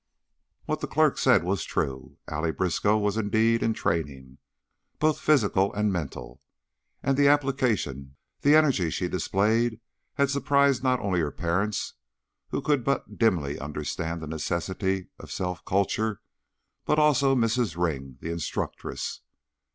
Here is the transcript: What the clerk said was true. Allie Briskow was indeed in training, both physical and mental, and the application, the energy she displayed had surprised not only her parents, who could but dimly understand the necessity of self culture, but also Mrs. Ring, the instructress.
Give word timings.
What 0.65 0.79
the 0.81 0.87
clerk 0.87 1.19
said 1.19 1.43
was 1.43 1.63
true. 1.63 2.17
Allie 2.27 2.51
Briskow 2.51 2.97
was 2.97 3.17
indeed 3.17 3.61
in 3.61 3.75
training, 3.75 4.39
both 4.97 5.19
physical 5.19 5.71
and 5.75 5.93
mental, 5.93 6.41
and 7.03 7.15
the 7.15 7.27
application, 7.27 8.15
the 8.41 8.55
energy 8.55 8.89
she 8.89 9.07
displayed 9.07 9.79
had 10.15 10.31
surprised 10.31 10.81
not 10.81 10.99
only 11.01 11.19
her 11.19 11.29
parents, 11.29 11.93
who 12.49 12.63
could 12.63 12.83
but 12.83 13.19
dimly 13.19 13.59
understand 13.59 14.23
the 14.23 14.27
necessity 14.27 15.09
of 15.19 15.31
self 15.31 15.63
culture, 15.65 16.23
but 16.83 16.97
also 16.97 17.35
Mrs. 17.35 17.77
Ring, 17.77 18.17
the 18.21 18.31
instructress. 18.31 19.21